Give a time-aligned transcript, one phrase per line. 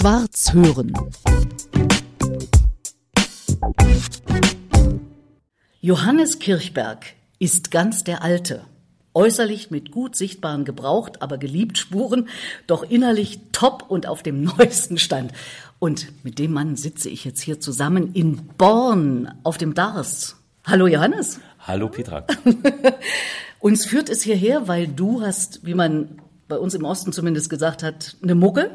[0.00, 0.94] Schwarz hören.
[5.82, 7.04] Johannes Kirchberg
[7.38, 8.62] ist ganz der Alte.
[9.12, 12.30] Äußerlich mit gut sichtbaren gebraucht, aber geliebt Spuren,
[12.66, 15.32] doch innerlich top und auf dem neuesten Stand.
[15.78, 20.36] Und mit dem Mann sitze ich jetzt hier zusammen in Born auf dem Dars.
[20.64, 21.40] Hallo Johannes.
[21.58, 22.24] Hallo Petra.
[23.58, 27.82] Uns führt es hierher, weil du hast, wie man bei uns im Osten zumindest gesagt
[27.82, 28.70] hat, eine Mucke.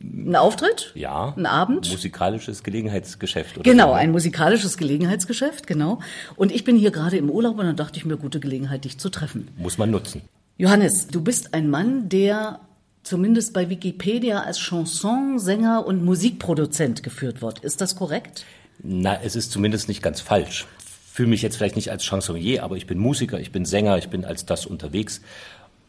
[0.00, 0.92] Ein Auftritt?
[0.94, 1.34] Ja.
[1.36, 1.90] Ein Abend?
[1.90, 3.56] Musikalisches Gelegenheitsgeschäft.
[3.56, 3.92] Oder Genau, so.
[3.94, 5.98] ein musikalisches Gelegenheitsgeschäft, genau.
[6.36, 8.98] Und ich bin hier gerade im Urlaub und dann dachte ich mir, gute Gelegenheit, dich
[8.98, 9.48] zu treffen.
[9.56, 10.22] Muss man nutzen.
[10.56, 12.60] Johannes, du bist ein Mann, der
[13.02, 17.60] zumindest bei Wikipedia als Chansonsänger und Musikproduzent geführt wird.
[17.60, 18.44] Ist das korrekt?
[18.82, 20.66] Na, es ist zumindest nicht ganz falsch.
[21.12, 24.08] Fühle mich jetzt vielleicht nicht als Chansonnier, aber ich bin Musiker, ich bin Sänger, ich
[24.10, 25.20] bin als das unterwegs.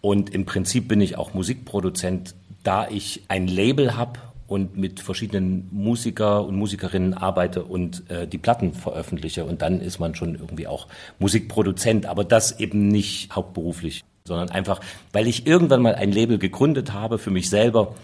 [0.01, 5.67] Und im Prinzip bin ich auch Musikproduzent, da ich ein Label habe und mit verschiedenen
[5.71, 9.45] Musiker und Musikerinnen arbeite und äh, die Platten veröffentliche.
[9.45, 10.87] Und dann ist man schon irgendwie auch
[11.19, 14.81] Musikproduzent, aber das eben nicht hauptberuflich, sondern einfach,
[15.13, 17.95] weil ich irgendwann mal ein Label gegründet habe für mich selber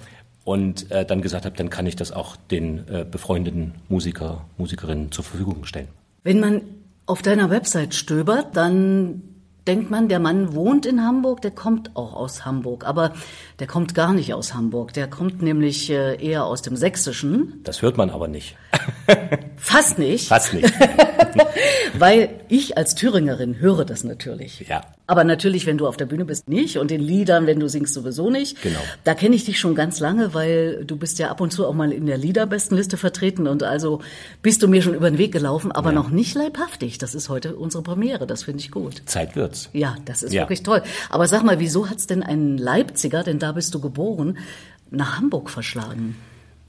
[0.43, 5.11] und äh, dann gesagt habe, dann kann ich das auch den äh, befreundeten Musiker, Musikerinnen
[5.11, 5.87] zur Verfügung stellen.
[6.23, 6.61] Wenn man
[7.07, 9.23] auf deiner Website stöbert, dann
[9.67, 12.85] denkt man, der Mann wohnt in Hamburg, der kommt auch aus Hamburg.
[12.85, 13.13] Aber
[13.59, 14.93] der kommt gar nicht aus Hamburg.
[14.93, 17.61] Der kommt nämlich äh, eher aus dem Sächsischen.
[17.63, 18.55] Das hört man aber nicht.
[19.57, 20.27] Fast nicht.
[20.27, 20.71] Fast nicht.
[21.99, 24.65] Weil ich als Thüringerin höre das natürlich.
[24.67, 24.81] Ja.
[25.07, 26.77] Aber natürlich, wenn du auf der Bühne bist, nicht.
[26.77, 28.61] Und in Liedern, wenn du singst, sowieso nicht.
[28.63, 28.79] Genau.
[29.03, 31.73] Da kenne ich dich schon ganz lange, weil du bist ja ab und zu auch
[31.73, 33.47] mal in der Liederbestenliste vertreten.
[33.47, 34.01] Und also
[34.41, 35.95] bist du mir schon über den Weg gelaufen, aber Ja.
[35.95, 36.97] noch nicht leibhaftig.
[36.97, 38.25] Das ist heute unsere Premiere.
[38.25, 39.03] Das finde ich gut.
[39.05, 39.69] Zeit wird's.
[39.73, 40.43] Ja, das ist Ja.
[40.43, 40.81] wirklich toll.
[41.09, 44.37] Aber sag mal, wieso hat's denn einen Leipziger, denn da bist du geboren,
[44.89, 46.15] nach Hamburg verschlagen?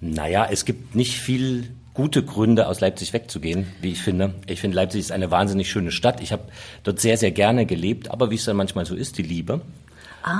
[0.01, 4.34] Naja, es gibt nicht viel gute Gründe, aus Leipzig wegzugehen, wie ich finde.
[4.46, 6.20] Ich finde, Leipzig ist eine wahnsinnig schöne Stadt.
[6.20, 6.45] Ich habe
[6.84, 9.62] dort sehr, sehr gerne gelebt, aber wie es dann manchmal so ist, die Liebe.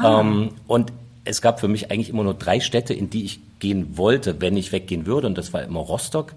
[0.05, 0.93] Ähm, und
[1.25, 4.57] es gab für mich eigentlich immer nur drei Städte, in die ich gehen wollte, wenn
[4.57, 5.27] ich weggehen würde.
[5.27, 6.35] Und das war immer Rostock,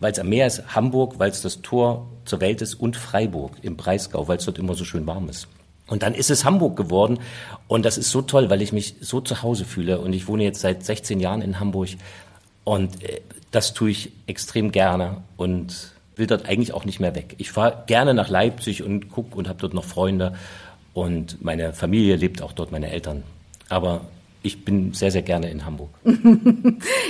[0.00, 3.52] weil es am Meer ist, Hamburg, weil es das Tor zur Welt ist und Freiburg
[3.62, 5.48] im Breisgau, weil es dort immer so schön warm ist.
[5.88, 7.20] Und dann ist es Hamburg geworden
[7.68, 10.42] und das ist so toll, weil ich mich so zu Hause fühle und ich wohne
[10.42, 11.90] jetzt seit 16 Jahren in Hamburg
[12.66, 13.20] und äh,
[13.52, 17.36] das tue ich extrem gerne und will dort eigentlich auch nicht mehr weg.
[17.38, 20.34] Ich fahre gerne nach Leipzig und guck und habe dort noch Freunde
[20.92, 23.22] und meine Familie lebt auch dort, meine Eltern.
[23.68, 24.00] Aber
[24.46, 25.90] ich bin sehr, sehr gerne in Hamburg.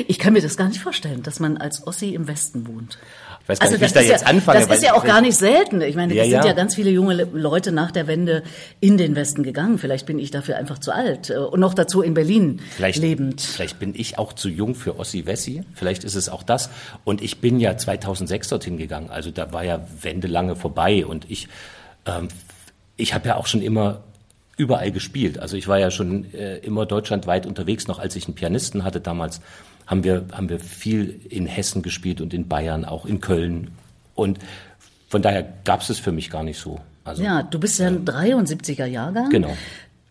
[0.09, 2.99] Ich kann mir das gar nicht vorstellen, dass man als Ossi im Westen wohnt.
[3.43, 4.61] Ich weiß gar nicht, wie ich das da ist jetzt ja, anfange.
[4.67, 5.81] Das ist ja auch gar nicht selten.
[5.81, 6.47] Ich meine, Ja, es sind ja.
[6.47, 8.43] ja ganz viele junge Le- Leute nach der Wende
[8.81, 9.79] in den Westen gegangen.
[9.79, 11.31] Vielleicht bin ich dafür einfach zu alt.
[11.31, 13.41] Äh, Und noch dazu in Berlin Vielleicht, lebend.
[13.41, 15.63] vielleicht bin ich auch zu jung für Ossi Wessi.
[15.75, 16.71] Vielleicht ist es auch das.
[17.05, 19.11] Und ich bin ja 2006 dorthin gegangen.
[19.11, 21.05] Also da war ja Wende lange vorbei.
[21.07, 21.49] Und ich,
[22.07, 22.29] ähm,
[22.97, 24.03] ich habe ja auch schon immer
[24.57, 25.39] überall gespielt.
[25.39, 27.89] Also ich war ja schon äh, immer deutschlandweit unterwegs.
[27.89, 29.41] Noch als ich einen Pianisten hatte damals,
[29.87, 33.71] haben wir, haben wir viel in Hessen gespielt und in Bayern, auch in Köln.
[34.15, 34.39] Und
[35.09, 36.81] von daher gab es es für mich gar nicht so.
[37.05, 39.31] Also, Ja, du bist ja ein 73er Jahrgang.
[39.31, 39.57] Genau.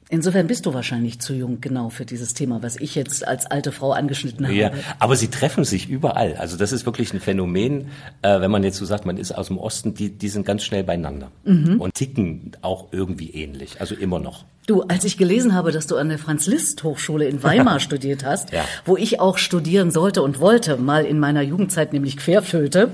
[0.10, 3.72] Insofern bist du wahrscheinlich zu jung genau für dieses Thema, was ich jetzt als alte
[3.72, 4.56] Frau angeschnitten habe.
[4.56, 6.36] Ja, aber sie treffen sich überall.
[6.36, 7.88] Also das ist wirklich ein Phänomen,
[8.22, 10.64] äh, wenn man jetzt so sagt, man ist aus dem Osten, die, die sind ganz
[10.64, 11.82] schnell beieinander Mhm.
[11.82, 14.46] und ticken auch irgendwie ähnlich, also immer noch.
[14.68, 18.66] Du, als ich gelesen habe, dass du an der Franz-Liszt-Hochschule in Weimar studiert hast, Ja.
[18.84, 22.90] wo ich auch studieren sollte und wollte, mal in meiner Jugendzeit nämlich querfüllte,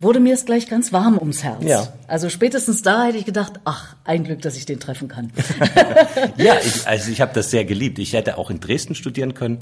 [0.00, 1.58] wurde mir es gleich ganz warm ums Herz.
[1.62, 1.68] Ah.
[1.68, 1.92] Ja.
[2.08, 5.30] Also spätestens da hätte ich gedacht, ach, ein Glück, dass ich den treffen kann.
[6.36, 7.98] Ja, ich, also ich habe das sehr geliebt.
[7.98, 9.60] Ich hätte auch in Dresden studieren können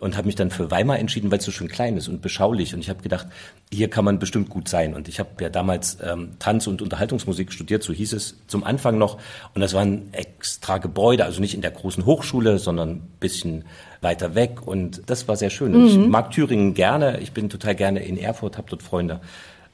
[0.00, 2.74] und habe mich dann für Weimar entschieden, weil es so schön klein ist und beschaulich.
[2.74, 3.26] Und ich habe gedacht,
[3.70, 4.94] hier kann man bestimmt gut sein.
[4.94, 8.96] Und ich habe ja damals ähm, Tanz- und Unterhaltungsmusik studiert, so hieß es zum Anfang
[8.96, 9.18] noch.
[9.54, 13.66] Und das war ein extra Gebäude, also nicht in der großen Hochschule, sondern ein bisschen
[14.00, 14.66] weiter weg.
[14.66, 15.74] Und das war sehr schön.
[15.74, 17.20] Und Ich mag Thüringen gerne.
[17.20, 19.20] Ich bin total gerne in Erfurt, habe dort Freunde.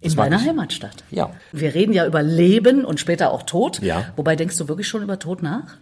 [0.00, 0.48] In Das ich.
[0.48, 1.04] Heimatstadt.
[1.12, 1.30] Ja.
[1.52, 3.80] Wir reden ja über Leben und später auch Tod.
[3.80, 4.12] Ja.
[4.16, 5.76] Wobei denkst du wirklich schon über Tod nach?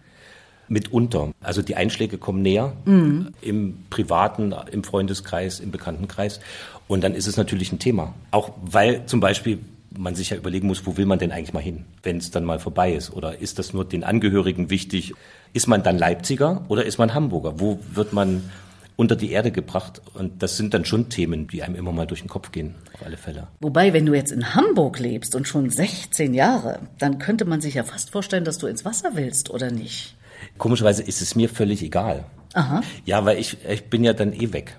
[0.67, 1.31] Mitunter.
[1.41, 6.39] Also die Einschläge kommen näher im privaten, im Freundeskreis, im Bekanntenkreis.
[6.87, 8.13] Und dann ist es natürlich ein Thema.
[8.31, 9.59] Auch weil zum Beispiel
[9.97, 12.45] man sich ja überlegen muss, wo will man denn eigentlich mal hin, wenn es dann
[12.45, 13.13] mal vorbei ist?
[13.13, 15.13] Oder ist das nur den Angehörigen wichtig?
[15.53, 17.59] Ist man dann Leipziger oder ist man Hamburger?
[17.59, 18.49] Wo wird man
[18.97, 20.01] unter die Erde gebracht?
[20.13, 23.05] Und das sind dann schon Themen, die einem immer mal durch den Kopf gehen, auf
[23.05, 23.47] alle Fälle.
[23.61, 27.75] Wobei, wenn du jetzt in Hamburg lebst und schon 16 Jahre, dann könnte man sich
[27.75, 30.15] ja fast vorstellen, dass du ins Wasser willst, oder nicht?
[30.57, 32.25] Komischerweise ist es mir völlig egal.
[32.53, 32.81] Aha.
[33.05, 34.77] Ja, weil ich, ich bin ja dann eh weg.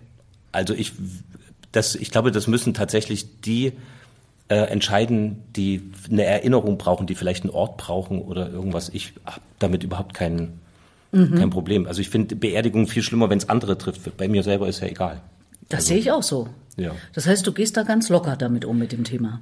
[0.52, 0.92] Also ich
[1.72, 3.72] das, ich glaube, das müssen tatsächlich die
[4.48, 8.88] äh, entscheiden, die eine Erinnerung brauchen, die vielleicht einen Ort brauchen oder irgendwas.
[8.88, 10.60] Ich habe damit überhaupt keinen
[11.12, 11.34] mhm.
[11.34, 11.86] kein Problem.
[11.86, 14.16] Also ich finde Beerdigung viel schlimmer, wenn es andere trifft.
[14.16, 15.20] Bei mir selber ist ja egal.
[15.68, 16.48] Das also, sehe ich auch so.
[16.76, 16.92] Ja.
[17.12, 19.40] Das heißt, du gehst da ganz locker damit um mit dem Thema.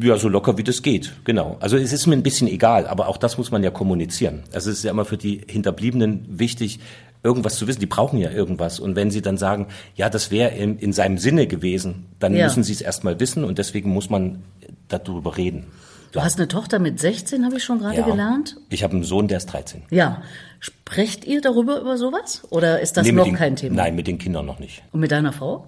[0.00, 1.56] Ja, so locker wie das geht, genau.
[1.60, 4.42] Also es ist mir ein bisschen egal, aber auch das muss man ja kommunizieren.
[4.52, 6.80] Also es ist ja immer für die Hinterbliebenen wichtig,
[7.22, 7.80] irgendwas zu wissen.
[7.80, 8.78] Die brauchen ja irgendwas.
[8.78, 12.44] Und wenn sie dann sagen, ja, das wäre in, in, seinem Sinne gewesen, dann ja.
[12.44, 14.42] müssen sie es erstmal wissen und deswegen muss man
[14.88, 15.66] darüber reden.
[16.12, 18.56] Du hast eine Tochter mit 16, habe ich schon gerade ja, gelernt.
[18.70, 19.82] Ich habe einen Sohn, der ist 13.
[19.90, 20.22] Ja.
[20.58, 22.42] Sprecht ihr darüber über sowas?
[22.50, 23.76] Oder ist das nee, noch den, kein Thema?
[23.76, 24.82] Nein, mit den Kindern noch nicht.
[24.92, 25.66] Und mit deiner Frau?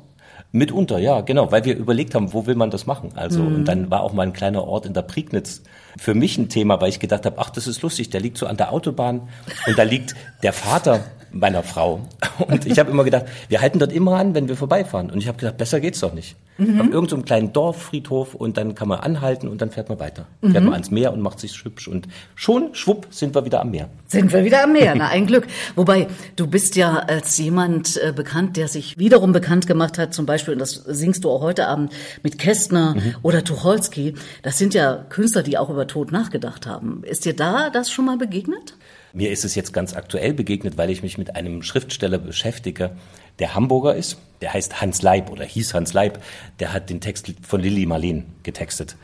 [0.53, 3.11] Mitunter, ja, genau, weil wir überlegt haben, wo will man das machen?
[3.15, 3.55] Also, mhm.
[3.55, 5.63] und dann war auch mal ein kleiner Ort in der Prignitz
[5.97, 8.47] für mich ein Thema, weil ich gedacht habe, ach, das ist lustig, der liegt so
[8.47, 9.29] an der Autobahn
[9.67, 12.01] und da liegt der Vater meiner Frau.
[12.49, 15.11] Und ich habe immer gedacht, wir halten dort immer an, wenn wir vorbeifahren.
[15.11, 16.37] Und ich habe gedacht, besser geht's doch nicht.
[16.59, 16.81] Mhm.
[16.81, 20.27] Auf irgendeinem so kleinen Dorffriedhof und dann kann man anhalten und dann fährt man weiter.
[20.43, 20.53] Mhm.
[20.53, 21.89] Fährt man ans Meer und macht sich hübsch.
[21.89, 23.89] Und schon, schwupp, sind wir wieder am Meer.
[24.07, 25.47] Sind wir wieder am Meer, na ein Glück.
[25.75, 30.27] Wobei, du bist ja als jemand äh, bekannt, der sich wiederum bekannt gemacht hat, zum
[30.27, 31.93] Beispiel, und das singst du auch heute Abend,
[32.23, 33.15] mit Kästner mhm.
[33.23, 34.15] oder Tucholsky.
[34.43, 37.03] Das sind ja Künstler, die auch über Tod nachgedacht haben.
[37.05, 38.75] Ist dir da das schon mal begegnet?
[39.13, 42.93] Mir ist es jetzt ganz aktuell begegnet, weil ich mich mit einem Schriftsteller beschäftige,
[43.39, 44.19] der Hamburger ist.
[44.41, 46.23] Der heißt Hans Leib oder hieß Hans Leib.
[46.61, 48.97] Der hat den Text von Lilly Marleen getextet.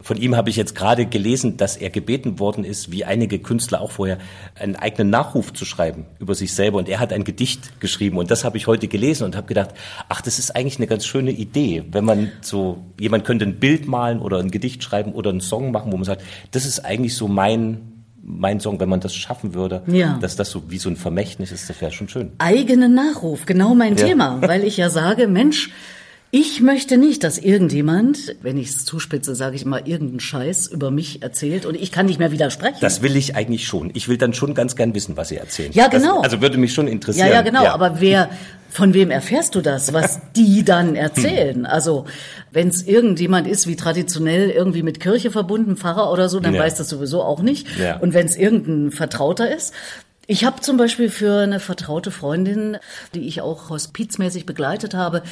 [0.00, 3.80] Von ihm habe ich jetzt gerade gelesen, dass er gebeten worden ist, wie einige Künstler
[3.80, 4.18] auch vorher,
[4.54, 6.78] einen eigenen Nachruf zu schreiben über sich selber.
[6.78, 8.16] Und er hat ein Gedicht geschrieben.
[8.16, 9.70] Und das habe ich heute gelesen und habe gedacht,
[10.08, 13.88] ach, das ist eigentlich eine ganz schöne Idee, wenn man so, jemand könnte ein Bild
[13.88, 16.22] malen oder ein Gedicht schreiben oder einen Song machen, wo man sagt,
[16.52, 17.97] das ist eigentlich so mein
[18.28, 20.18] mein Song, wenn man das schaffen würde, ja.
[20.20, 22.32] dass das so wie so ein Vermächtnis ist, das wäre schon schön.
[22.38, 24.06] Eigenen Nachruf, genau mein ja.
[24.06, 25.70] Thema, weil ich ja sage, Mensch,
[26.30, 30.90] ich möchte nicht, dass irgendjemand, wenn ich es zuspitze, sage ich immer, irgendeinen Scheiß über
[30.90, 32.78] mich erzählt und ich kann nicht mehr widersprechen.
[32.82, 33.90] Das will ich eigentlich schon.
[33.94, 35.72] Ich will dann schon ganz gern wissen, was Sie erzählen.
[35.72, 36.16] Ja, genau.
[36.16, 37.28] Das, also würde mich schon interessieren.
[37.28, 37.64] Ja, ja, genau.
[37.64, 37.72] Ja.
[37.72, 38.28] Aber wer,
[38.68, 41.64] von wem erfährst du das, was die dann erzählen?
[41.64, 42.04] Also,
[42.50, 46.60] wenn es irgendjemand ist, wie traditionell irgendwie mit Kirche verbunden, Pfarrer oder so, dann ja.
[46.60, 47.66] weiß das sowieso auch nicht.
[47.78, 47.96] Ja.
[47.96, 49.72] Und wenn es irgendein Vertrauter ist,
[50.26, 52.76] ich habe zum Beispiel für eine vertraute Freundin,
[53.14, 55.22] die ich auch hospizmäßig begleitet habe,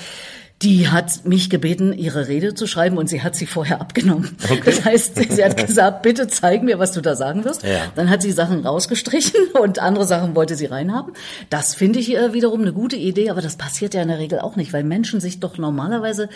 [0.62, 4.36] die hat mich gebeten, ihre Rede zu schreiben und sie hat sie vorher abgenommen.
[4.44, 4.62] Okay.
[4.64, 7.62] Das heißt, sie hat gesagt, bitte zeig mir, was du da sagen wirst.
[7.62, 7.92] Ja.
[7.94, 11.12] Dann hat sie Sachen rausgestrichen und andere Sachen wollte sie reinhaben.
[11.50, 14.56] Das finde ich wiederum eine gute Idee, aber das passiert ja in der Regel auch
[14.56, 16.30] nicht, weil Menschen sich doch normalerweise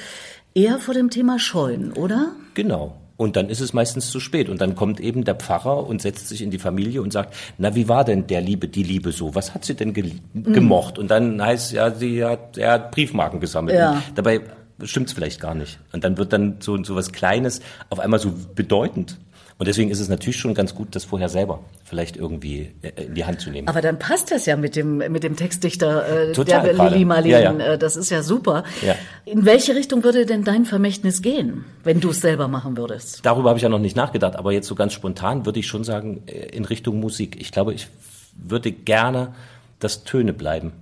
[0.55, 2.33] eher vor dem Thema scheuen, oder?
[2.55, 2.97] Genau.
[3.21, 4.49] Und dann ist es meistens zu spät.
[4.49, 7.75] Und dann kommt eben der Pfarrer und setzt sich in die Familie und sagt, na,
[7.75, 9.35] wie war denn der Liebe, die Liebe so?
[9.35, 10.55] Was hat sie denn ge mhm.
[10.55, 10.99] gemocht?
[10.99, 13.77] Und dann heißt ja, sie hat, er hat Briefmarken gesammelt.
[13.77, 14.03] Ja.
[14.15, 14.41] Dabei
[14.85, 15.79] stimmt es vielleicht gar nicht.
[15.93, 19.19] Und dann wird dann so, so was Kleines auf einmal so bedeutend.
[19.61, 23.15] Und deswegen ist es natürlich schon ganz gut, das vorher selber vielleicht irgendwie äh, in
[23.15, 23.69] die Hand zu nehmen.
[23.69, 27.31] Aber dann passt das ja mit dem, mit dem Textdichter äh, Total, der Lili Marleen.
[27.31, 27.59] Ja, ja.
[27.59, 28.65] Äh, das ist ja super.
[28.81, 28.95] Ja.
[29.27, 33.21] In welche Richtung würde denn dein Vermächtnis gehen, wenn du es selber machen würdest?
[33.23, 35.85] Darüber habe ich ja noch nicht nachgedacht, aber jetzt so ganz spontan würde ich schon
[35.85, 37.37] sagen, äh, in Richtung Musik.
[37.39, 37.89] Ich glaube, ich
[38.35, 39.35] würde gerne,
[39.79, 40.73] dass Töne bleiben.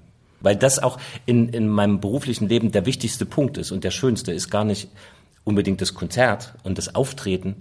[0.40, 4.30] Weil das auch in, in meinem beruflichen Leben der wichtigste Punkt ist und der schönste
[4.30, 4.86] ist gar nicht
[5.42, 7.56] unbedingt das Konzert und das Auftreten,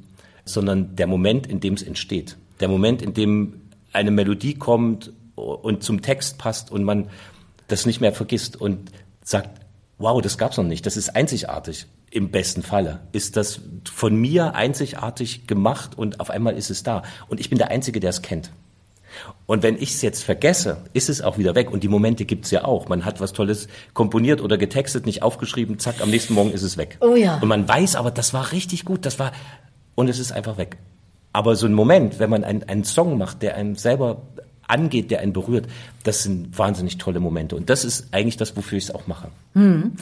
[0.48, 2.38] sondern der Moment, in dem es entsteht.
[2.60, 3.62] Der Moment, in dem
[3.94, 7.10] eine Melodie kommt und zum Text passt und man
[7.68, 8.92] das nicht mehr vergisst und
[9.24, 9.62] sagt,
[9.98, 11.88] wow, das gab's noch nicht, das ist einzigartig.
[12.10, 13.60] Im besten Falle ist das
[13.92, 17.04] von mir einzigartig gemacht und auf einmal ist es da.
[17.27, 18.51] Und ich bin der Einzige, der es kennt.
[19.46, 21.72] Und wenn ich es jetzt vergesse, ist es auch wieder weg.
[21.72, 22.88] Und die Momente gibt's ja auch.
[22.88, 26.77] Man hat was Tolles komponiert oder getextet, nicht aufgeschrieben, zack, am nächsten Morgen ist es
[26.77, 26.98] weg.
[27.01, 27.39] Oh ja.
[27.39, 29.32] Und man weiß aber, das war richtig gut, das war
[29.98, 30.77] und es ist einfach weg.
[31.34, 34.22] Aber so ein Moment, wenn man einen, einen Song macht, der einem selber
[34.67, 35.65] angeht, der einen berührt,
[36.03, 37.55] das sind wahnsinnig tolle Momente.
[37.55, 39.29] Und das ist eigentlich das, wofür ich es auch mache.
[39.55, 39.93] Hm.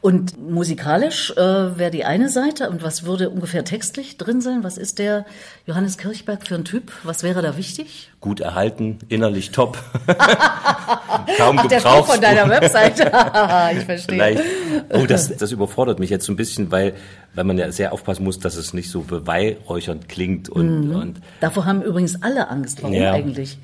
[0.00, 1.38] Und musikalisch äh,
[1.78, 2.70] wäre die eine Seite.
[2.70, 4.62] Und was würde ungefähr textlich drin sein?
[4.62, 5.26] Was ist der
[5.66, 6.92] Johannes Kirchberg für ein Typ?
[7.02, 8.10] Was wäre da wichtig?
[8.20, 9.78] Gut erhalten, innerlich top.
[11.36, 13.04] Kaum Ach, der Spruch von deiner Webseite.
[13.78, 14.16] ich verstehe.
[14.16, 14.42] Vielleicht.
[14.90, 16.94] Oh, das, das überfordert mich jetzt so ein bisschen, weil,
[17.34, 20.48] weil man ja sehr aufpassen muss, dass es nicht so beweihräuchernd klingt.
[20.48, 20.96] Und, mhm.
[20.96, 22.82] und Davor haben übrigens alle Angst.
[22.82, 23.12] Warum ja.
[23.12, 23.58] eigentlich?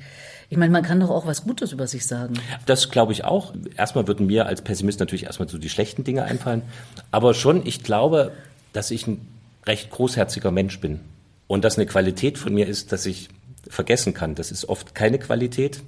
[0.49, 2.35] Ich meine, man kann doch auch was Gutes über sich sagen.
[2.65, 3.53] Das glaube ich auch.
[3.75, 6.61] Erstmal würden mir als Pessimist natürlich erstmal so die schlechten Dinge einfallen.
[7.11, 8.31] Aber schon, ich glaube,
[8.71, 9.27] dass ich ein
[9.65, 11.01] recht großherziger Mensch bin.
[11.47, 13.27] Und dass eine Qualität von mir ist, dass ich
[13.69, 14.35] vergessen kann.
[14.35, 15.81] Das ist oft keine Qualität,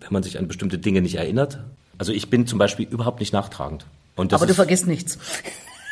[0.00, 1.58] wenn man sich an bestimmte Dinge nicht erinnert.
[1.98, 3.84] Also ich bin zum Beispiel überhaupt nicht nachtragend.
[4.16, 5.18] Aber du vergisst nichts.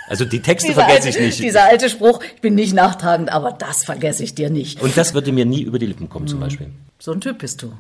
[0.09, 1.41] Also die Texte vergesse alte, ich nicht.
[1.41, 4.81] Dieser alte Spruch, ich bin nicht nachtragend, aber das vergesse ich dir nicht.
[4.81, 6.29] Und das würde mir nie über die Lippen kommen, Mhm.
[6.31, 6.71] zum Beispiel.
[6.99, 7.73] So ein Typ bist du.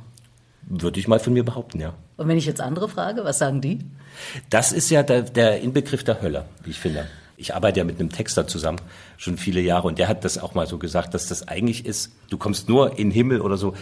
[0.75, 1.93] Würde ich mal von mir behaupten, ja.
[2.17, 3.81] Und wenn ich jetzt andere frage, was sagen die?
[4.49, 7.07] Das ist ja der, der Inbegriff der Hölle, wie ich finde.
[7.37, 8.79] Ich arbeite ja mit einem Texter zusammen,
[9.19, 12.13] schon viele Jahre, und der hat das auch mal so gesagt, dass das eigentlich ist,
[12.31, 13.75] du kommst nur in den Himmel oder so.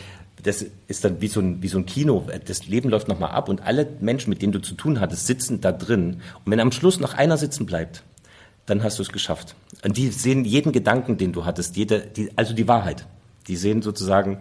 [0.43, 2.27] Das ist dann wie so ein, wie so ein Kino.
[2.47, 5.61] Das Leben läuft nochmal ab und alle Menschen, mit denen du zu tun hattest, sitzen
[5.61, 6.23] da drin.
[6.45, 8.03] Und wenn am Schluss noch einer sitzen bleibt,
[8.67, 9.55] dann hast du es geschafft.
[9.85, 13.07] Und die sehen jeden Gedanken, den du hattest, jede, die, also die Wahrheit.
[13.47, 14.39] Die sehen sozusagen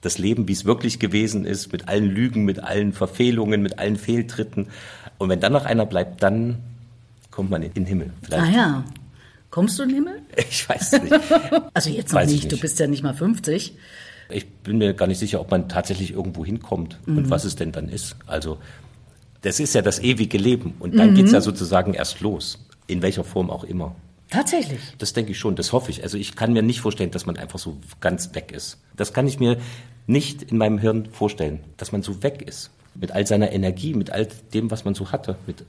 [0.00, 3.96] das Leben, wie es wirklich gewesen ist, mit allen Lügen, mit allen Verfehlungen, mit allen
[3.96, 4.68] Fehltritten.
[5.18, 6.58] Und wenn dann noch einer bleibt, dann
[7.30, 8.10] kommt man in den Himmel.
[8.12, 8.54] Ah Vielleicht.
[8.56, 8.84] ja.
[9.50, 10.20] Kommst du in den Himmel?
[10.50, 11.14] Ich weiß es nicht.
[11.74, 12.44] Also jetzt noch ich nicht.
[12.44, 12.60] du nicht.
[12.62, 13.74] bist ja nicht mal 50.
[14.28, 17.18] Ich bin mir gar nicht sicher, ob man tatsächlich irgendwo hinkommt Mhm.
[17.18, 18.16] und was es denn dann ist.
[18.26, 18.58] Also,
[19.42, 20.74] das ist ja das ewige Leben.
[20.80, 22.58] Und dann geht's ja sozusagen erst los.
[22.88, 23.94] In welcher Form auch immer.
[24.30, 24.80] Tatsächlich.
[24.98, 26.02] Das denke ich schon, das hoffe ich.
[26.02, 28.78] Also ich kann mir nicht vorstellen, dass man einfach so ganz weg ist.
[28.96, 29.56] Das kann ich mir
[30.06, 32.70] nicht in meinem Hirn vorstellen, dass man so weg ist.
[32.94, 35.36] Mit all seiner Energie, mit all dem, was man so hatte.
[35.46, 35.64] Mit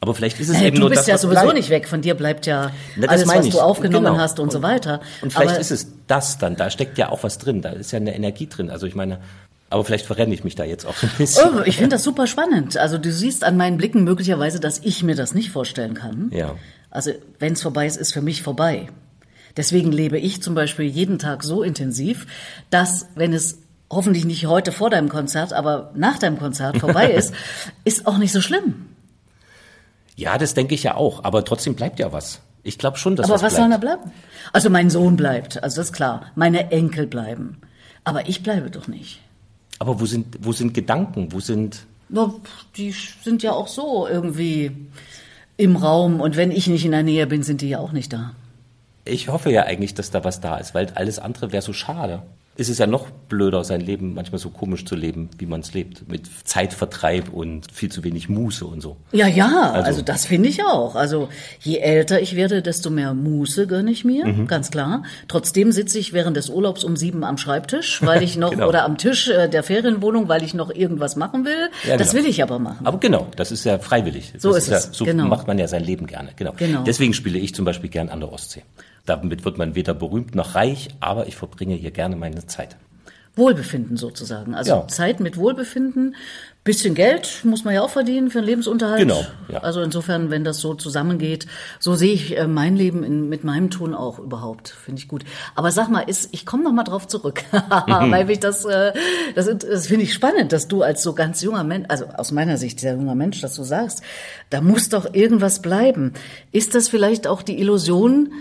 [0.00, 1.56] aber vielleicht ist es Naja, eben du nur bist das, ja was sowieso bleibt.
[1.56, 1.88] nicht weg.
[1.88, 3.52] Von dir bleibt ja Na, das alles, was ich.
[3.54, 4.18] du aufgenommen Genau.
[4.18, 5.00] hast und, so weiter.
[5.22, 6.54] Und vielleicht Aber ist es das dann.
[6.56, 7.62] Da steckt ja auch was drin.
[7.62, 8.70] Da ist ja eine Energie drin.
[8.70, 9.18] Also ich meine,
[9.70, 11.48] aber vielleicht verrenne ich mich da jetzt auch so ein bisschen.
[11.58, 12.76] Oh, ich finde das super spannend.
[12.76, 16.30] Also du siehst an meinen Blicken möglicherweise, dass ich mir das nicht vorstellen kann.
[16.32, 16.54] Ja.
[16.90, 18.88] Also wenn es vorbei ist, ist für mich vorbei.
[19.56, 22.26] Deswegen lebe ich zum Beispiel jeden Tag so intensiv,
[22.70, 23.58] dass wenn es
[23.90, 27.34] hoffentlich nicht heute vor deinem Konzert, aber nach deinem Konzert vorbei ist,
[27.84, 28.86] ist auch nicht so schlimm.
[30.16, 31.24] Ja, das denke ich ja auch.
[31.24, 32.40] Aber trotzdem bleibt ja was.
[32.62, 34.10] Ich glaube schon, dass Aber was, was soll da bleiben?
[34.52, 36.26] Also mein Sohn bleibt, also das ist klar.
[36.34, 37.58] Meine Enkel bleiben.
[38.04, 39.20] Aber ich bleibe doch nicht.
[39.78, 41.32] Aber wo sind, wo sind Gedanken?
[41.32, 42.34] Wo sind Na,
[42.76, 44.88] die sind ja auch so irgendwie
[45.58, 48.12] im Raum und wenn ich nicht in der Nähe bin, sind die ja auch nicht
[48.12, 48.32] da.
[49.04, 52.22] Ich hoffe ja eigentlich, dass da was da ist, weil alles andere wäre so schade.
[52.60, 55.74] Es ist ja noch blöder, sein Leben manchmal so komisch zu leben, wie man es
[55.74, 56.08] lebt.
[56.10, 58.96] Mit Zeitvertreib und viel zu wenig Muße und so.
[59.12, 60.96] Ja, ja, also, Also- das finde ich auch.
[60.96, 61.28] Also
[61.60, 64.48] je älter ich werde, desto mehr Muße gönne ich mir, Mhm.
[64.48, 65.04] ganz klar.
[65.28, 68.68] Trotzdem sitze ich während des Urlaubs um sieben am Schreibtisch, weil ich noch, Genau.
[68.68, 71.70] oder am Tisch äh, der Ferienwohnung, weil ich noch irgendwas machen will.
[71.86, 72.24] Ja, Das genau.
[72.24, 72.84] will ich aber machen.
[72.84, 74.32] Aber genau, das ist ja freiwillig.
[74.36, 75.26] So das ist ja, es, So genau.
[75.28, 76.30] macht man ja sein Leben gerne.
[76.34, 76.54] Genau.
[76.56, 76.82] Genau.
[76.82, 78.64] Deswegen spiele ich zum Beispiel gern an der Ostsee.
[79.08, 82.76] Damit wird man weder berühmt noch reich, aber ich verbringe hier gerne meine Zeit.
[83.36, 84.54] Wohlbefinden sozusagen.
[84.54, 84.88] Also Ja.
[84.88, 86.16] Zeit mit Wohlbefinden.
[86.64, 88.98] Bisschen Geld muss man ja auch verdienen für den Lebensunterhalt.
[89.00, 89.60] Genau, ja.
[89.60, 91.46] Also insofern, wenn das so zusammengeht,
[91.78, 94.68] so sehe ich äh, mein Leben in, mit meinem Tun auch überhaupt.
[94.70, 95.24] Finde ich gut.
[95.54, 98.10] Aber sag mal, ist, ich komme noch mal drauf zurück, Mhm.
[98.10, 98.92] weil mich das, äh,
[99.36, 102.58] das, das finde ich spannend, dass du als so ganz junger Mensch, also aus meiner
[102.58, 104.02] Sicht sehr junger Mensch, dass du sagst,
[104.50, 106.12] da muss doch irgendwas bleiben.
[106.52, 108.32] Ist das vielleicht auch die Illusion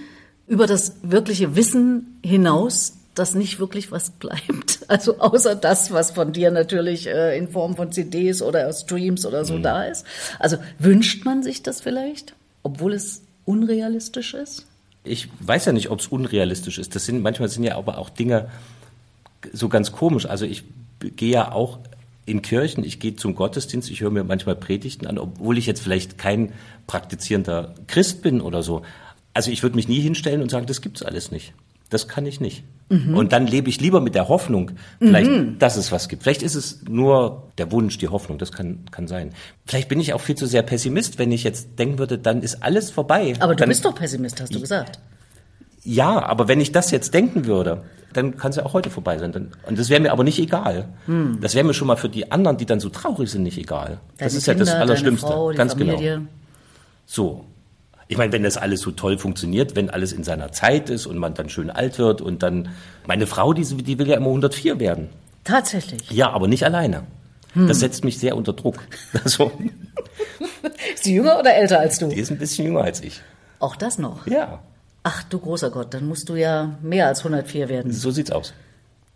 [0.48, 4.80] über das wirkliche Wissen hinaus, dass nicht wirklich was bleibt.
[4.88, 9.46] Also außer das, was von dir natürlich äh, in Form von CDs oder Streams oder
[9.46, 10.06] so da ist.
[10.40, 14.66] Also wünscht man sich das vielleicht, obwohl es unrealistisch ist?
[15.04, 16.96] Ich weiß ja nicht, ob es unrealistisch ist.
[16.96, 18.50] Das sind manchmal sind ja aber auch Dinge
[19.54, 20.26] so ganz komisch.
[20.26, 20.64] Also ich
[21.00, 21.80] gehe ja auch
[22.26, 25.82] in Kirchen, ich gehe zum Gottesdienst, ich höre mir manchmal Predigten an, obwohl ich jetzt
[25.82, 26.52] vielleicht kein
[26.86, 28.84] praktizierender Christ bin oder so.
[29.38, 31.54] Also ich würde mich nie hinstellen und sagen, das gibt's alles nicht.
[31.92, 32.64] Das kann ich nicht.
[32.90, 36.24] Und dann lebe ich lieber mit der Hoffnung, vielleicht, dass es was gibt.
[36.24, 39.34] Vielleicht ist es nur der Wunsch, die Hoffnung, das kann, kann sein.
[39.66, 42.64] Vielleicht bin ich auch viel zu sehr Pessimist, wenn ich jetzt denken würde, dann ist
[42.64, 43.36] alles vorbei.
[43.40, 45.00] Aber du dann, bist doch Pessimist, hast du gesagt.
[45.84, 49.20] ja, aber wenn ich das jetzt denken würde, dann kann es ja auch heute vorbei
[49.20, 49.32] sein.
[49.32, 50.90] Dann, und das wäre mir aber nicht egal.
[51.42, 54.00] Das wäre mir schon mal für die anderen, die dann so traurig sind, nicht egal.
[54.18, 55.28] das Deine ist ja das Kinder, Allerschlimmste.
[55.28, 56.16] Frau, Ganz Familie.
[56.16, 56.28] genau.
[57.06, 57.46] So.
[58.10, 61.18] Ich meine, wenn das alles so toll funktioniert, wenn alles in seiner Zeit ist und
[61.18, 62.70] man dann schön alt wird und dann,
[63.06, 65.10] meine Frau, die, die will ja immer 104 werden.
[65.44, 66.10] Tatsächlich.
[66.12, 67.04] Ja, aber nicht alleine.
[67.54, 67.68] Hm.
[67.68, 68.80] Das setzt mich sehr unter Druck.
[69.24, 69.52] Also,
[70.94, 72.08] Ist sie jünger oder älter als du?
[72.08, 73.22] die ist ein bisschen jünger als ich.
[73.60, 74.28] Auch das noch.
[74.28, 74.60] Ja,
[75.04, 77.94] Ach du großer Gott, dann musst du ja mehr als 104 werden.
[77.94, 78.54] so sieht's aus.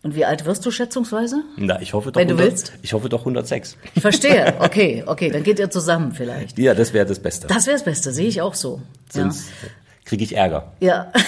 [0.04, 1.44] Und wie alt wirst du schätzungsweise?
[1.58, 2.74] Na, ich hoffe doch, Wenn du 100 willst.
[2.82, 3.78] ich hoffe doch 106.
[3.94, 4.56] Ich verstehe.
[4.60, 6.58] Okay, okay, dann geht ihr zusammen vielleicht.
[6.58, 7.48] Ja, das wäre das Beste.
[7.48, 8.82] Das wäre das Beste, sehe ich auch so.
[9.14, 9.22] Ja.
[9.22, 9.50] Sonst
[10.06, 10.72] kriege ich Ärger.
[10.80, 11.12] Ja.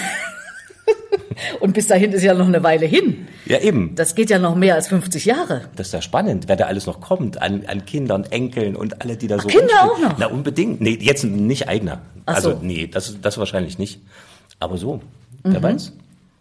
[1.59, 3.27] Und bis dahin ist ja noch eine Weile hin.
[3.45, 3.95] Ja, eben.
[3.95, 5.61] Das geht ja noch mehr als 50 Jahre.
[5.75, 9.17] Das ist ja spannend, wer da alles noch kommt, an, an Kindern, Enkeln und alle,
[9.17, 10.17] die da so Kinder auch noch?
[10.17, 10.81] Na, unbedingt.
[10.81, 12.01] Nee, jetzt nicht eigener.
[12.25, 12.59] Ach also, so.
[12.61, 13.99] nee, das, das wahrscheinlich nicht.
[14.59, 15.01] Aber so,
[15.43, 15.93] wer weiß.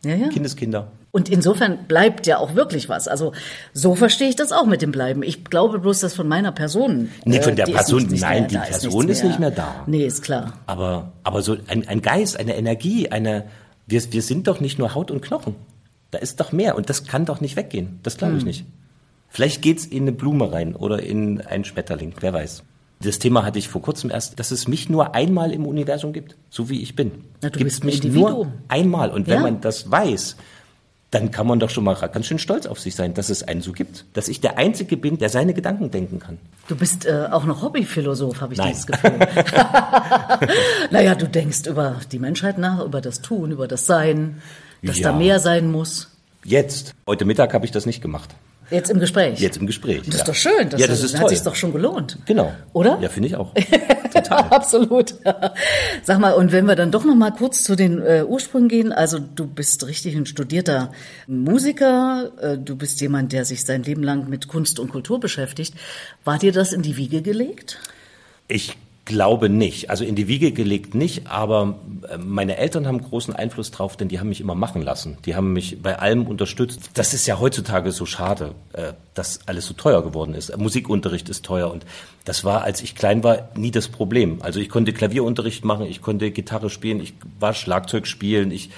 [0.04, 0.28] Ja, ja.
[0.28, 0.88] Kindeskinder.
[1.14, 3.06] Und insofern bleibt ja auch wirklich was.
[3.06, 3.32] Also
[3.74, 5.22] so verstehe ich das auch mit dem Bleiben.
[5.22, 7.10] Ich glaube bloß, dass von meiner Person.
[7.26, 9.84] Nee, von der äh, ist Person, nein, mehr, die Person nichts ist nicht mehr da.
[9.86, 10.54] Nee, ist klar.
[10.66, 13.44] Aber, aber so ein, ein Geist, eine Energie, eine,
[13.86, 15.54] wir, wir sind doch nicht nur Haut und Knochen.
[16.12, 18.00] Da ist doch mehr und das kann doch nicht weggehen.
[18.02, 18.38] Das glaube Hm.
[18.38, 18.64] ich nicht.
[19.28, 22.62] Vielleicht geht's in eine Blume rein oder in einen Schmetterling, wer weiß.
[23.00, 26.36] Das Thema hatte ich vor kurzem erst, dass es mich nur einmal im Universum gibt,
[26.48, 27.10] so wie ich bin.
[27.42, 28.32] Na, du Gibt's bist mich Individuum.
[28.48, 29.10] nur einmal.
[29.10, 29.40] Und wenn Ja.
[29.40, 30.36] man das weiß,
[31.12, 33.60] dann kann man doch schon mal ganz schön stolz auf sich sein, dass es einen
[33.60, 34.06] so gibt.
[34.14, 36.38] Dass ich der Einzige bin, der seine Gedanken denken kann.
[36.68, 38.70] Du bist äh, auch noch Hobbyphilosoph, habe ich Nein.
[38.70, 39.18] dieses Gefühl.
[40.90, 44.40] naja, du denkst über die Menschheit nach, über das Tun, über das Sein,
[44.82, 45.12] dass Ja.
[45.12, 46.08] da mehr sein muss.
[46.44, 48.30] Jetzt, heute Mittag habe ich das nicht gemacht.
[48.72, 49.38] Jetzt im Gespräch.
[49.38, 50.02] Jetzt im Gespräch.
[50.06, 50.20] Das ja.
[50.20, 50.70] ist doch schön.
[50.70, 51.30] Das, ja, das ist hat toll.
[51.30, 52.18] sich doch schon gelohnt.
[52.26, 52.52] Genau.
[52.72, 52.98] Oder?
[53.00, 53.54] Ja, finde ich auch.
[54.30, 55.14] Absolut.
[56.02, 58.92] Sag mal, und wenn wir dann doch noch mal kurz zu den äh, Ursprüngen gehen,
[58.92, 60.92] also du bist richtig ein studierter
[61.26, 65.74] Musiker, äh, du bist jemand, der sich sein Leben lang mit Kunst und Kultur beschäftigt.
[66.24, 67.78] War dir das in die Wiege gelegt?
[68.48, 69.90] Ich glaube nicht.
[69.90, 71.76] Also in die Wiege gelegt nicht, aber
[72.08, 75.18] äh, meine Eltern haben großen Einfluss drauf, denn die haben mich immer machen lassen.
[75.24, 76.90] Die haben mich bei allem unterstützt.
[76.94, 80.56] Das ist ja heutzutage so schade, äh, dass alles so teuer geworden ist.
[80.56, 81.84] Musikunterricht ist teuer und
[82.24, 84.40] das war, als ich klein war, nie das Problem.
[84.42, 88.70] Also ich konnte Klavierunterricht machen, ich konnte Gitarre spielen, ich war Schlagzeug spielen, ich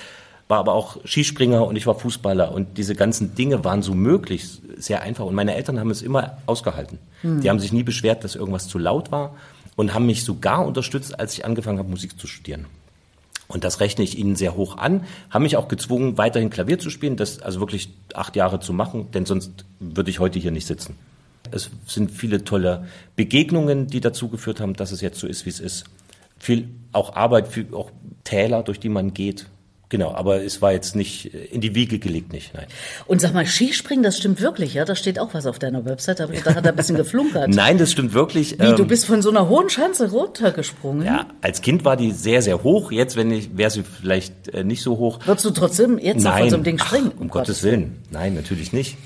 [0.49, 4.61] war aber auch Skispringer und ich war Fußballer und diese ganzen Dinge waren so möglich,
[4.76, 5.25] sehr einfach.
[5.25, 6.99] Und meine Eltern haben es immer ausgehalten.
[7.23, 9.35] Die haben sich nie beschwert, dass irgendwas zu laut war
[9.76, 12.66] und haben mich sogar unterstützt, als ich angefangen habe, Musik zu studieren.
[13.47, 16.90] Und das rechne ich ihnen sehr hoch an, haben mich auch gezwungen, weiterhin Klavier zu
[16.90, 20.66] spielen, das also wirklich acht Jahre zu machen, denn sonst würde ich heute hier nicht
[20.66, 20.97] sitzen.
[21.50, 25.50] Es sind viele tolle Begegnungen, die dazu geführt haben, dass es jetzt so ist, wie
[25.50, 25.85] es ist.
[26.38, 27.90] Viel auch Arbeit, viel auch
[28.25, 29.47] Täler, durch die man geht.
[29.91, 32.67] Genau, aber es war jetzt nicht äh, in die Wiege gelegt, nicht, nein.
[33.07, 34.85] Und sag mal, Skispringen, das stimmt wirklich, ja?
[34.85, 37.49] Da steht auch was auf deiner Website, aber da hat er ein bisschen geflunkert.
[37.55, 38.53] Nein, das stimmt wirklich.
[38.53, 41.07] Wie, du ähm, bist von so einer hohen Schanze runtergesprungen?
[41.07, 42.93] ja, als Kind war die sehr, sehr hoch.
[42.93, 45.21] Jetzt, wenn ich, wäre sie vielleicht äh, nicht so hoch.
[45.26, 47.13] Würdest du trotzdem jetzt noch von Nein, so einem Ding springen?
[47.15, 48.02] Ach, um Gottes Willen.
[48.11, 48.97] Nein, natürlich nicht.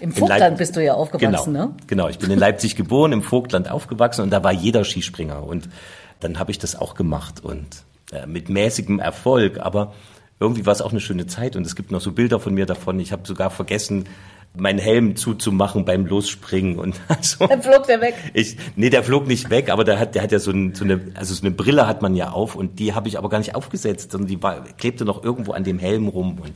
[0.00, 1.74] Im Vogtland bist du ja aufgewachsen, genau, ne?
[1.86, 5.44] Genau, ich bin in Leipzig geboren, im Vogtland aufgewachsen und da war jeder Skispringer.
[5.44, 5.68] Und
[6.20, 7.66] dann habe ich das auch gemacht und
[8.12, 9.94] äh, mit mäßigem Erfolg, aber
[10.40, 12.66] irgendwie war es auch eine schöne Zeit und es gibt noch so Bilder von mir
[12.66, 12.98] davon.
[13.00, 14.04] Ich habe sogar vergessen,
[14.56, 18.14] meinen Helm zuzumachen beim Losspringen und also, Dann flog der weg.
[18.34, 20.84] ich, nee, der flog nicht weg, aber der hat, der hat ja so, ein, so
[20.84, 23.38] eine, also so eine Brille hat man ja auf und die habe ich aber gar
[23.38, 26.52] nicht aufgesetzt, sondern die war, klebte noch irgendwo an dem Helm rum und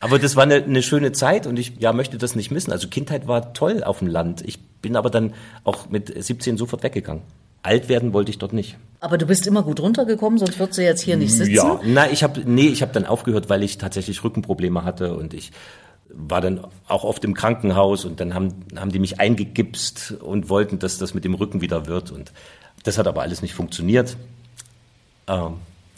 [0.00, 2.70] aber das war eine, eine schöne Zeit und ich ja, möchte das nicht missen.
[2.70, 4.42] Also Kindheit war toll auf dem Land.
[4.46, 7.22] Ich bin aber dann auch mit 17 sofort weggegangen.
[7.62, 8.76] Alt werden wollte ich dort nicht.
[9.00, 11.52] Aber du bist immer gut runtergekommen, sonst würdest du jetzt hier nicht sitzen.
[11.52, 15.34] Ja, na, ich habe nee, ich habe dann aufgehört, weil ich tatsächlich Rückenprobleme hatte und
[15.34, 15.52] ich
[16.10, 20.78] war dann auch oft im Krankenhaus und dann haben haben die mich eingegipst und wollten,
[20.78, 22.32] dass das mit dem Rücken wieder wird und
[22.84, 24.16] das hat aber alles nicht funktioniert.
[25.26, 25.54] Ähm,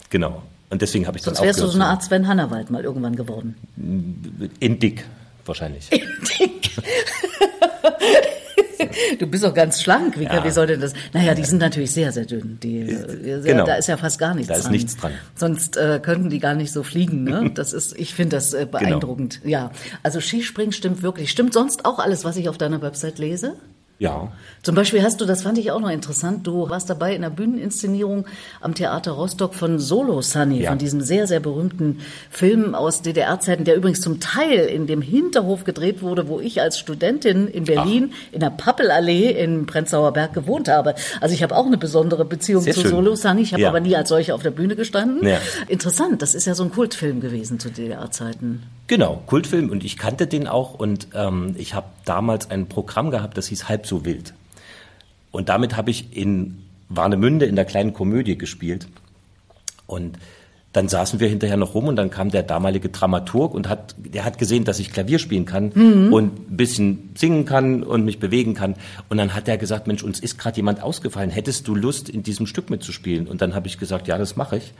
[0.09, 0.41] genau.
[0.69, 1.81] Und deswegen habe ich Sonst dann wärst du aufgehört.
[1.81, 3.55] so eine Art Sven Hannawald mal irgendwann geworden.
[4.59, 5.05] in dick
[5.45, 5.89] wahrscheinlich.
[9.19, 10.19] Du bist auch ganz schlank.
[10.19, 10.43] Wie, Ja.
[10.43, 10.93] wie soll denn das?
[11.13, 12.57] Naja, die sind natürlich sehr, sehr dünn.
[12.61, 13.65] Die, äh, sehr, Genau.
[13.65, 14.71] Da ist ja fast gar nichts Da ist dran.
[14.71, 15.11] nichts dran.
[15.35, 17.23] Sonst äh, könnten die gar nicht so fliegen.
[17.23, 17.51] Ne?
[17.53, 18.63] Das ist, ich finde das Genau.
[18.63, 19.41] äh, beeindruckend.
[19.43, 19.71] Ja,
[20.03, 21.31] also Skispringen stimmt wirklich.
[21.31, 23.55] Stimmt sonst auch alles, was ich auf deiner Website lese?
[24.01, 24.31] Ja.
[24.63, 27.29] Zum Beispiel hast du, das fand ich auch noch interessant, du warst dabei in der
[27.29, 28.25] Bühneninszenierung
[28.59, 30.69] am Theater Rostock von Solo Sunny, Ja.
[30.71, 31.99] von diesem sehr, sehr berühmten
[32.31, 36.79] Film aus DDR-Zeiten, der übrigens zum Teil in dem Hinterhof gedreht wurde, wo ich als
[36.79, 40.95] Studentin in Berlin in der Pappelallee in Prenzlauer Berg gewohnt habe.
[41.19, 42.89] Also ich habe auch eine besondere Beziehung Sehr zu schön.
[42.89, 43.69] Solo Sunny, ich habe Ja.
[43.69, 45.27] aber nie als solche auf der Bühne gestanden.
[45.27, 45.37] Ja.
[45.67, 48.63] Interessant, das ist ja so ein Kultfilm gewesen zu DDR-Zeiten.
[48.87, 53.37] Genau, Kultfilm und ich kannte den auch und ähm, ich habe damals ein Programm gehabt,
[53.37, 54.33] das hieß Halb so wild.
[55.31, 58.87] Und damit habe ich in Warnemünde in der kleinen Komödie gespielt.
[59.87, 60.17] Und
[60.73, 64.23] dann saßen wir hinterher noch rum und dann kam der damalige Dramaturg und hat, der
[64.23, 65.71] hat gesehen, dass ich Klavier spielen kann
[66.13, 68.75] und ein bisschen singen kann und mich bewegen kann.
[69.09, 71.29] Und dann hat er gesagt, Mensch, uns ist gerade jemand ausgefallen.
[71.29, 73.27] Hättest du Lust, in diesem Stück mitzuspielen?
[73.27, 74.73] Und dann habe ich gesagt, ja, das mache ich.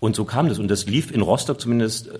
[0.00, 0.58] Und so kam das.
[0.58, 2.12] Und das lief in Rostock zumindest äh,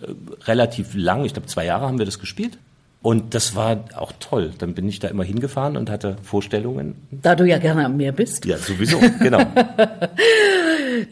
[0.45, 1.25] relativ lang.
[1.25, 2.59] Ich glaube, zwei Jahre haben wir das gespielt.
[3.01, 4.53] Und das war auch toll.
[4.59, 6.97] Dann bin ich da immer hingefahren und hatte Vorstellungen.
[7.11, 8.45] Da du ja gerne am Meer bist.
[8.45, 9.39] Ja, sowieso, genau.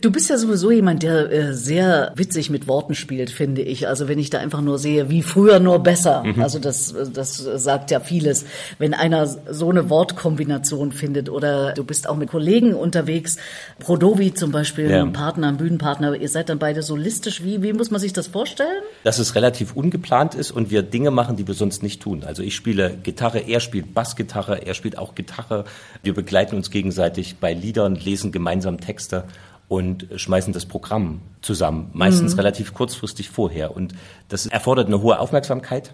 [0.00, 3.88] Du bist ja sowieso jemand, der äh, sehr witzig mit Worten spielt, finde ich.
[3.88, 6.24] Also wenn ich da einfach nur sehe, wie früher nur besser.
[6.24, 6.42] Mhm.
[6.42, 8.44] Also das, das sagt ja vieles.
[8.78, 13.36] Wenn einer so eine Wortkombination findet oder du bist auch mit Kollegen unterwegs,
[13.78, 15.02] Prodovi zum Beispiel, ja.
[15.02, 17.42] ein Partner, ein Bühnenpartner, ihr seid dann beide solistisch.
[17.44, 18.82] Wie, wie muss man sich das vorstellen?
[19.04, 22.24] Dass es relativ ungeplant ist und wir Dinge machen, die wir sonst nicht tun.
[22.24, 25.64] Also ich spiele Gitarre, er spielt Bassgitarre, er spielt auch Gitarre.
[26.02, 29.24] Wir begleiten uns gegenseitig bei Liedern, lesen gemeinsam Texte
[29.68, 32.40] und schmeißen das Programm zusammen, meistens mhm.
[32.40, 33.76] relativ kurzfristig vorher.
[33.76, 33.94] Und
[34.28, 35.92] das erfordert eine hohe Aufmerksamkeit.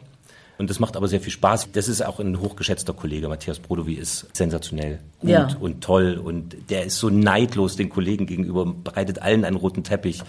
[0.58, 1.72] Und das macht aber sehr viel Spaß.
[1.72, 3.28] Das ist auch ein hochgeschätzter Kollege.
[3.28, 5.56] Matthias Brodowy ist sensationell gut ja.
[5.58, 6.20] und toll.
[6.22, 10.22] Und der ist so neidlos den Kollegen gegenüber, bereitet allen einen roten Teppich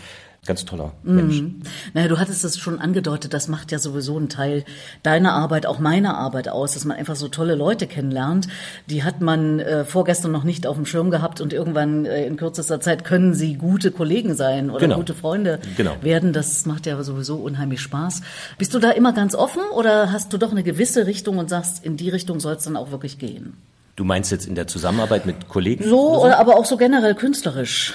[0.45, 1.41] ganz toller Mensch.
[1.41, 1.61] Mhm.
[1.93, 4.65] Naja, du hattest es schon angedeutet, das macht ja sowieso einen Teil
[5.01, 8.47] deiner Arbeit, auch meiner Arbeit aus, dass man einfach so tolle Leute kennenlernt.
[8.87, 12.35] Die hat man äh, vorgestern noch nicht auf dem Schirm gehabt und irgendwann äh, in
[12.35, 14.97] kürzester Zeit können sie gute Kollegen sein oder genau.
[14.97, 15.95] gute Freunde genau.
[16.01, 16.33] werden.
[16.33, 18.21] Das macht ja sowieso unheimlich Spaß.
[18.57, 21.85] Bist du da immer ganz offen oder hast du doch eine gewisse Richtung und sagst,
[21.85, 23.53] in die Richtung soll es dann auch wirklich gehen?
[23.95, 25.83] Du meinst jetzt in der Zusammenarbeit mit Kollegen?
[25.83, 26.25] So, so?
[26.25, 27.93] aber auch so generell künstlerisch.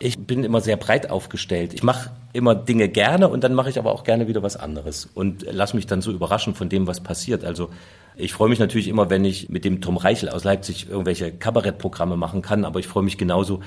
[0.00, 1.74] Ich bin immer sehr breit aufgestellt.
[1.74, 5.08] Ich mache immer Dinge gerne und dann mache ich aber auch gerne wieder was anderes
[5.12, 7.44] und lass mich dann so überraschen von dem, was passiert.
[7.44, 7.70] Also
[8.16, 12.16] ich freue mich natürlich immer, wenn ich mit dem Tom Reichel aus Leipzig irgendwelche Kabarettprogramme
[12.16, 13.60] machen kann, aber ich freue mich genauso.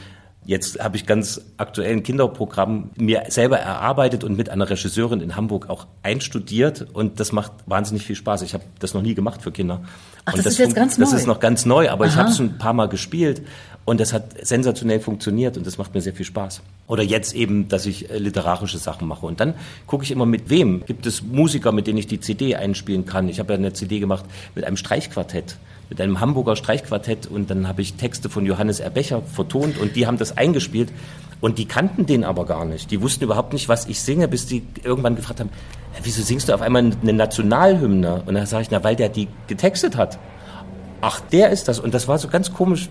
[0.44, 5.36] Jetzt habe ich ganz aktuell ein Kinderprogramm mir selber erarbeitet und mit einer Regisseurin in
[5.36, 8.41] Hamburg auch einstudiert und das macht wahnsinnig viel Spaß.
[8.41, 9.84] Ich habe das noch nie gemacht für Kinder.
[10.26, 11.06] Ach, das, das ist jetzt ganz neu.
[11.06, 12.12] Das ist noch ganz neu, aber Aha.
[12.12, 13.44] ich habe es schon ein paar Mal gespielt
[13.86, 16.62] und das hat sensationell funktioniert und das macht mir sehr viel Spaß.
[16.88, 19.26] Oder jetzt eben, dass ich äh, literarische Sachen mache.
[19.26, 19.54] Und dann
[19.88, 20.84] gucke ich immer mit wem.
[20.86, 23.30] Gibt es Musiker, mit denen ich die CD einspielen kann?
[23.30, 25.58] Ich habe ja eine CD gemacht mit einem Streichquartett
[25.91, 30.08] mit einem Hamburger Streichquartett und dann habe ich Texte von Johannes Erbecher vertont und die
[30.08, 30.89] haben das eingespielt
[31.41, 32.91] und die kannten den aber gar nicht.
[32.91, 35.50] Die wussten überhaupt nicht, was ich singe, bis die irgendwann gefragt haben,
[36.02, 38.24] wieso singst du auf einmal eine Nationalhymne?
[38.26, 40.17] Und dann sage ich, na, weil der die getextet hat.
[41.02, 41.82] Ach, der ist das.
[41.82, 42.88] Und das war so ganz komisch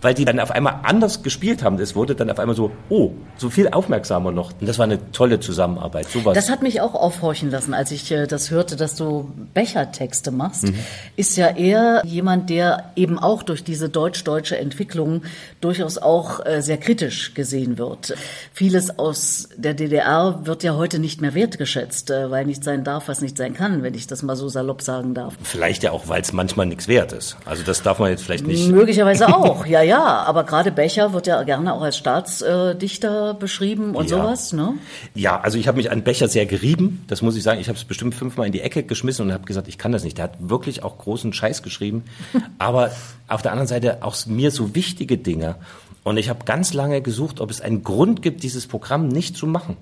[0.00, 1.78] weil die dann auf einmal anders gespielt haben.
[1.78, 4.52] Es wurde dann auf einmal so, oh, so viel aufmerksamer noch.
[4.60, 6.08] Und das war eine tolle Zusammenarbeit.
[6.08, 6.34] Sowas.
[6.34, 10.68] Das hat mich auch aufhorchen lassen, als ich äh, das hörte, dass du Bechertexte machst.
[10.68, 10.74] Mhm.
[11.16, 15.22] Ist ja eher jemand, der eben auch durch diese deutsch-deutsche Entwicklung
[15.60, 18.14] durchaus auch äh, sehr kritisch gesehen wird.
[18.52, 23.08] Vieles aus der DDR wird ja heute nicht mehr wertgeschätzt, äh, weil nicht sein darf,
[23.08, 25.34] was nicht sein kann, wenn ich das mal so salopp sagen darf.
[25.42, 27.36] Vielleicht ja auch, weil es manchmal nichts wert ist.
[27.44, 28.68] Also das darf man jetzt vielleicht nicht.
[28.68, 34.10] Möglicherweise auch, ja, ja, aber gerade Becher wird ja gerne auch als Staatsdichter beschrieben und
[34.10, 34.18] ja.
[34.18, 34.74] sowas, ne?
[35.14, 37.58] Ja, also ich habe mich an Becher sehr gerieben, das muss ich sagen.
[37.60, 40.04] Ich habe es bestimmt fünfmal in die Ecke geschmissen und habe gesagt, ich kann das
[40.04, 40.18] nicht.
[40.18, 42.04] Der hat wirklich auch großen Scheiß geschrieben,
[42.58, 42.90] aber
[43.28, 45.56] auf der anderen Seite auch mir so wichtige Dinge.
[46.04, 49.46] Und ich habe ganz lange gesucht, ob es einen Grund gibt, dieses Programm nicht zu
[49.46, 49.76] machen.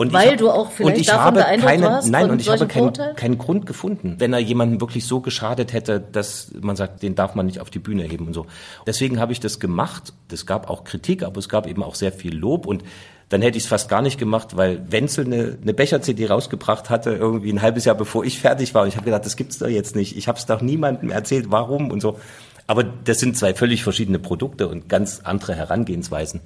[0.00, 2.08] Und Weil hab, du auch vielleicht davon beeindruckt keine, warst?
[2.08, 6.00] Nein, und ich habe keinen kein Grund gefunden, wenn er jemanden wirklich so geschadet hätte,
[6.00, 8.46] dass man sagt, den darf man nicht auf die Bühne heben und so.
[8.86, 10.14] Deswegen habe ich das gemacht.
[10.32, 12.82] Es gab auch Kritik, aber es gab eben auch sehr viel Lob und
[13.28, 17.10] dann hätte ich es fast gar nicht gemacht, weil Wenzel eine, eine Becher-CD rausgebracht hatte,
[17.10, 18.84] irgendwie ein halbes Jahr bevor ich fertig war.
[18.84, 20.16] Und ich habe gedacht, das gibt's doch jetzt nicht.
[20.16, 22.18] Ich habe es doch niemandem erzählt, warum und so.
[22.66, 26.40] Aber das sind zwei völlig verschiedene Produkte und ganz andere Herangehensweisen.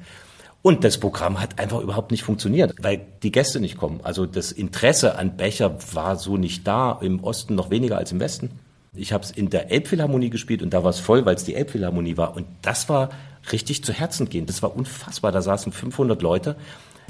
[0.66, 4.00] Und das Programm hat einfach überhaupt nicht funktioniert, weil die Gäste nicht kommen.
[4.02, 8.18] Also das Interesse an Becher war so nicht da, im Osten noch weniger als im
[8.18, 8.50] Westen.
[8.94, 11.54] Ich habe es in der Elbphilharmonie gespielt und da war es voll, weil es die
[11.54, 12.34] Elbphilharmonie war.
[12.34, 13.10] Und das war
[13.52, 14.46] richtig zu Herzen gehen.
[14.46, 15.32] Das war unfassbar.
[15.32, 16.56] Da saßen 500 Leute,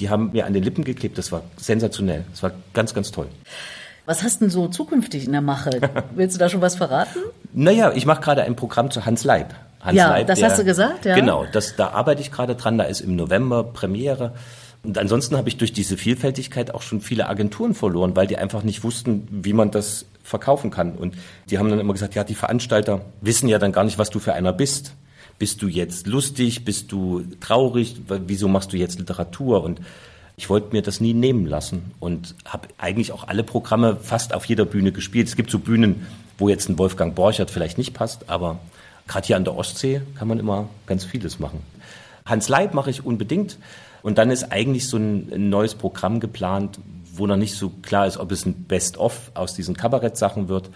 [0.00, 1.16] die haben mir an den Lippen geklebt.
[1.16, 2.24] Das war sensationell.
[2.32, 3.28] Das war ganz, ganz toll.
[4.04, 5.80] Was hast denn so zukünftig in der Mache?
[6.16, 7.20] Willst du da schon was verraten?
[7.52, 9.54] Naja, ich mache gerade ein Programm zu Hans Leib.
[9.84, 11.14] Hans ja, Leib, das der, hast du gesagt, ja.
[11.14, 14.32] Genau, das, da arbeite ich gerade dran, da ist im November Premiere.
[14.82, 18.62] Und ansonsten habe ich durch diese Vielfältigkeit auch schon viele Agenturen verloren, weil die einfach
[18.62, 20.92] nicht wussten, wie man das verkaufen kann.
[20.92, 21.14] Und
[21.50, 24.18] die haben dann immer gesagt, ja, die Veranstalter wissen ja dann gar nicht, was du
[24.18, 24.94] für einer bist.
[25.38, 26.64] Bist du jetzt lustig?
[26.64, 27.96] Bist du traurig?
[28.26, 29.64] Wieso machst du jetzt Literatur?
[29.64, 29.80] Und
[30.36, 34.44] ich wollte mir das nie nehmen lassen und habe eigentlich auch alle Programme fast auf
[34.46, 35.28] jeder Bühne gespielt.
[35.28, 36.06] Es gibt so Bühnen,
[36.38, 38.58] wo jetzt ein Wolfgang Borchert vielleicht nicht passt, aber
[39.06, 41.60] Gerade hier an der Ostsee kann man immer ganz vieles machen.
[42.24, 43.58] Hans Leib mache ich unbedingt.
[44.02, 46.78] Und dann ist eigentlich so ein neues Programm geplant,
[47.14, 50.68] wo noch nicht so klar ist, ob es ein Best-of aus diesen Kabarettsachen wird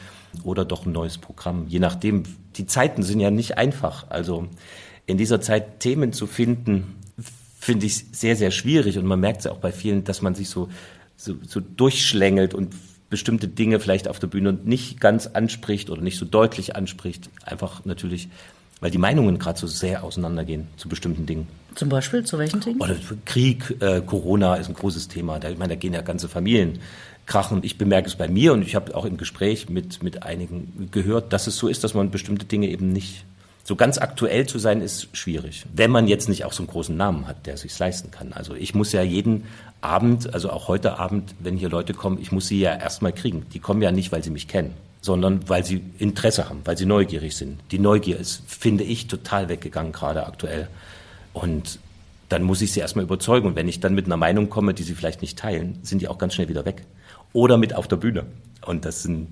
[0.45, 1.67] oder doch ein neues Programm.
[1.69, 2.23] Je nachdem,
[2.57, 4.07] die Zeiten sind ja nicht einfach.
[4.09, 4.47] Also
[5.05, 6.97] in dieser Zeit Themen zu finden,
[7.59, 8.99] finde ich sehr, sehr schwierig.
[8.99, 10.69] Und man merkt es ja auch bei vielen, dass man sich so,
[11.17, 12.75] so, so durchschlängelt und
[13.11, 17.85] bestimmte Dinge vielleicht auf der Bühne nicht ganz anspricht oder nicht so deutlich anspricht, einfach
[17.85, 18.29] natürlich
[18.81, 21.49] weil die Meinungen gerade so sehr auseinandergehen zu bestimmten Dingen.
[21.75, 22.81] Zum Beispiel zu welchen Dingen?
[22.81, 25.39] Oder Krieg, äh, Corona ist ein großes Thema.
[25.39, 26.79] Da, ich meine, da gehen ja ganze Familien
[27.27, 27.61] krachen.
[27.63, 31.33] Ich bemerke es bei mir und ich habe auch im Gespräch mit, mit einigen gehört,
[31.33, 33.25] dass es so ist, dass man bestimmte Dinge eben nicht
[33.69, 35.67] so ganz aktuell zu sein, ist schwierig.
[35.75, 38.33] Wenn man jetzt nicht auch so einen großen Namen hat, der sich leisten kann.
[38.33, 39.45] Also ich muss ja jeden
[39.83, 43.45] Abend, also auch heute Abend, wenn hier Leute kommen, ich muss sie ja erstmal kriegen.
[43.53, 46.85] Die kommen ja nicht, weil sie mich kennen sondern weil sie Interesse haben, weil sie
[46.85, 47.61] neugierig sind.
[47.71, 50.69] Die Neugier ist, finde ich, total weggegangen gerade aktuell.
[51.33, 51.79] Und
[52.29, 53.47] dann muss ich sie erstmal überzeugen.
[53.47, 56.09] Und wenn ich dann mit einer Meinung komme, die sie vielleicht nicht teilen, sind die
[56.09, 56.83] auch ganz schnell wieder weg.
[57.33, 58.27] Oder mit auf der Bühne.
[58.67, 59.29] Und das sind,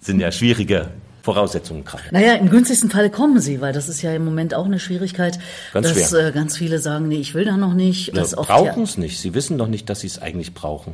[0.00, 0.90] sind ja schwierige
[1.26, 2.04] Voraussetzungen gerade.
[2.12, 5.40] Naja, im günstigsten Falle kommen sie, weil das ist ja im Moment auch eine Schwierigkeit,
[5.72, 6.28] ganz dass schwer.
[6.28, 8.16] Äh, ganz viele sagen, nee, ich will da noch nicht.
[8.16, 9.18] Ja, brauchen es nicht.
[9.18, 10.92] Sie wissen noch nicht, dass sie es eigentlich brauchen.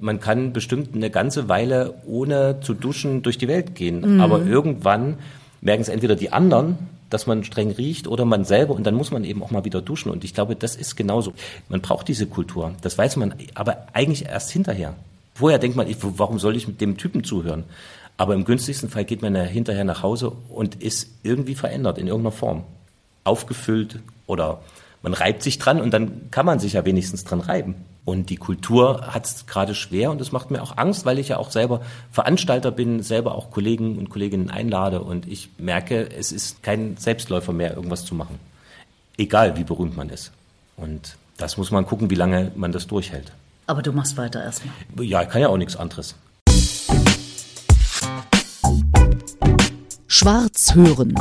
[0.00, 4.16] Man kann bestimmt eine ganze Weile ohne zu duschen durch die Welt gehen.
[4.16, 4.20] Mhm.
[4.20, 5.18] Aber irgendwann
[5.60, 6.76] merken es entweder die anderen,
[7.08, 9.80] dass man streng riecht oder man selber und dann muss man eben auch mal wieder
[9.80, 10.10] duschen.
[10.10, 11.34] Und ich glaube, das ist genauso.
[11.68, 12.72] Man braucht diese Kultur.
[12.80, 14.94] Das weiß man aber eigentlich erst hinterher.
[15.34, 17.62] Vorher denkt man, ich, warum soll ich mit dem Typen zuhören?
[18.18, 22.08] Aber im günstigsten Fall geht man ja hinterher nach Hause und ist irgendwie verändert in
[22.08, 22.64] irgendeiner Form.
[23.24, 24.60] Aufgefüllt oder
[25.02, 27.76] man reibt sich dran und dann kann man sich ja wenigstens dran reiben.
[28.04, 31.28] Und die Kultur hat es gerade schwer und es macht mir auch Angst, weil ich
[31.28, 36.32] ja auch selber Veranstalter bin, selber auch Kollegen und Kolleginnen einlade und ich merke, es
[36.32, 38.40] ist kein Selbstläufer mehr, irgendwas zu machen.
[39.16, 40.32] Egal, wie berühmt man ist.
[40.76, 43.30] Und das muss man gucken, wie lange man das durchhält.
[43.66, 44.74] Aber du machst weiter erstmal.
[45.00, 46.16] Ja, ich kann ja auch nichts anderes.
[50.20, 51.14] Schwarz hören.